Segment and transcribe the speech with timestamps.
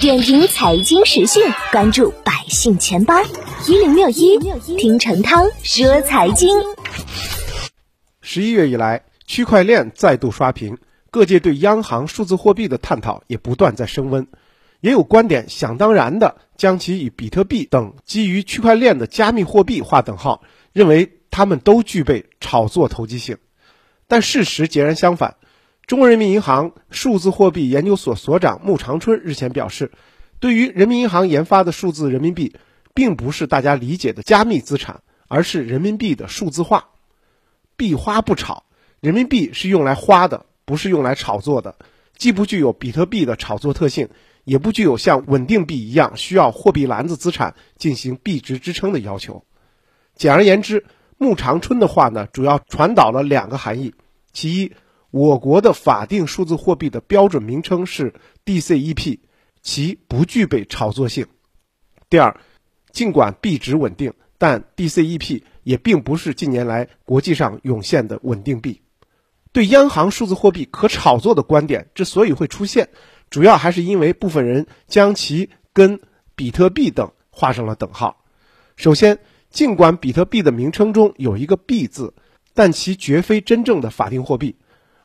[0.00, 3.20] 点评财经时讯，关注百姓钱包
[3.66, 4.38] 一零六一，
[4.76, 6.56] 听陈涛说财经。
[8.20, 10.78] 十一月以来，区块链再度刷屏，
[11.10, 14.28] 各界对央行数字货币的探讨也不断在升温。
[14.80, 23.36] 也有观点想当然的将其与比特币等基于区块链的加密货币划等号，认为它们都具备炒作投机性。
[24.06, 25.37] 但事实截然相反。
[25.88, 29.90] 中国人民银行数字货币研究所所长穆长春日前表示，
[30.38, 32.54] 对于人民银行研发的数字人民币，
[32.92, 36.90] 并不是大家理解的加密资产，而是人民币的数字化。
[37.78, 38.64] 币花不炒，
[39.00, 41.76] 人民币是用来花的，不是用来炒作的，
[42.18, 44.10] 既不具有比特币的炒作特性，
[44.44, 49.42] 也不具有像稳定币一样需要货币篮子资产进行币值支撑的要求。
[50.14, 50.84] 简而言之，
[51.16, 53.94] 穆长春的话呢，主要传导了两个含义，
[54.34, 54.72] 其一。
[55.10, 58.12] 我国的法定数字货币的标准名称是
[58.44, 59.20] DCEP，
[59.62, 61.26] 其不具备炒作性。
[62.10, 62.38] 第二，
[62.92, 68.82] 尽管币值稳定，但 DCEP 也并不是近年来国际上涌现的稳定币。
[69.50, 72.90] 对央行数字货币可炒作的观点之所以会出现，
[73.30, 76.00] 主要还是因为部分人将其跟
[76.36, 78.24] 比特币等画上了等号。
[78.76, 79.18] 首先，
[79.50, 82.12] 尽管比特币的名称中有一个“币”字，
[82.52, 84.54] 但其绝非真正的法定货币。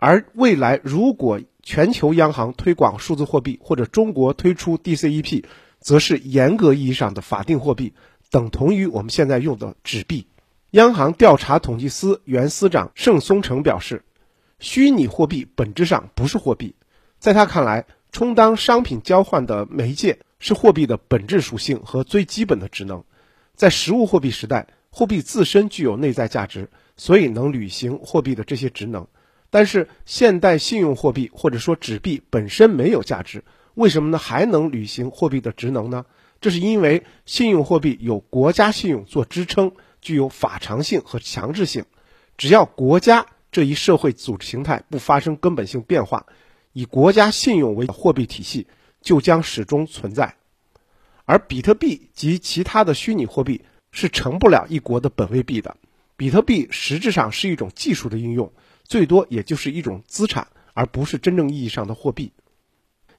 [0.00, 5.44] 而未来，如果全球央行推广数字货币，或者中国推出 DCEP，
[5.80, 7.94] 则是严格意义上的法定货币，
[8.30, 10.28] 等同于我们现在用的纸币。
[10.70, 14.04] 央行调查统计司原司长盛松成表示，
[14.60, 16.76] 虚拟货币本质上不是货币，
[17.18, 23.02] 在他看来，充当商品交换的媒介是货币的本质属性和最基本的职能。
[23.56, 29.08] 在实物货币时代，货币自身具有内在价值，所以能履行货币的这些职能。
[29.50, 34.18] 但是现代信用货币或者说纸币本身没有价值，为什么呢？
[34.18, 36.04] 还能履行货币的职能呢？
[36.40, 41.84] 这是因为信用货币有国家信用做支撑，具有法偿性和强制性。
[42.36, 46.26] 只要国家这一社会组织形态不发生根本性变化，
[46.72, 48.66] 以国家信用为货币体系
[49.00, 50.36] 就将始终存在。
[51.24, 55.76] 而比特币及其他的虚拟货币是成不了一国的本位币的。
[56.18, 58.52] 比特币实质上是一种技术的应用。
[58.82, 62.32] 最多也就是一种资产，而不是真正意义上的货币。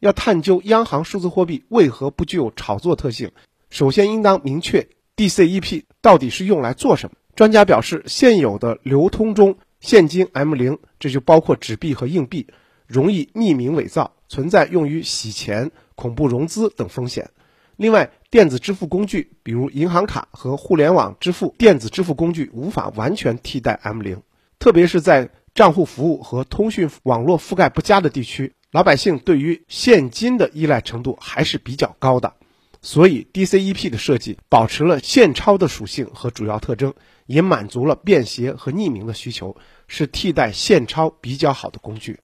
[0.00, 3.30] 要探究央行数字货币为何不具有炒作特性，
[3.70, 7.16] 首先应当明确 DCEP 到底是用来做什么。
[7.36, 12.48] 专家表示，现有的流通中，现金 M 零，这就包括纸币和硬币，
[12.88, 17.30] 容易匿名伪造，存在用于洗钱、恐怖融资等风险。
[17.78, 24.20] 另外，电子支付工具，比如银行卡和互联网支付电子支付工具，无法完全替代 M 零，
[24.58, 32.34] 特别是在账户服务和通讯网络覆盖不佳的地区，老百姓对于现金的依赖程度还是比较高的，
[32.82, 36.92] 所以 DCEP 的设计保持了现钞的属性和主要特征，
[37.26, 39.56] 也满足了便携和匿名的需求，
[39.86, 42.16] 是替代现钞比较好的工具。